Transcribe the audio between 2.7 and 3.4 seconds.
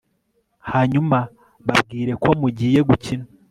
gukina